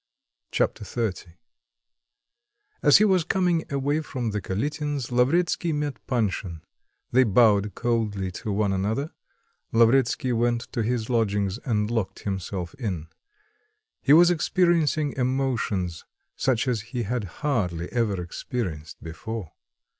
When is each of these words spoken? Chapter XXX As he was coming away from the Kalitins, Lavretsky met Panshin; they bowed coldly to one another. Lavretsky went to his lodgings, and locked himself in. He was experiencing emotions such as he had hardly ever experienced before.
Chapter 0.49 0.83
XXX 0.83 1.35
As 2.81 2.97
he 2.97 3.05
was 3.05 3.23
coming 3.23 3.65
away 3.71 4.01
from 4.01 4.31
the 4.31 4.41
Kalitins, 4.41 5.11
Lavretsky 5.11 5.71
met 5.73 5.99
Panshin; 6.07 6.61
they 7.11 7.23
bowed 7.23 7.75
coldly 7.75 8.31
to 8.31 8.51
one 8.51 8.73
another. 8.73 9.11
Lavretsky 9.71 10.33
went 10.33 10.61
to 10.73 10.81
his 10.81 11.07
lodgings, 11.07 11.59
and 11.65 11.91
locked 11.91 12.21
himself 12.21 12.73
in. 12.79 13.09
He 14.01 14.11
was 14.13 14.31
experiencing 14.31 15.13
emotions 15.17 16.03
such 16.35 16.67
as 16.67 16.81
he 16.81 17.03
had 17.03 17.25
hardly 17.43 17.87
ever 17.93 18.19
experienced 18.23 19.03
before. 19.03 19.51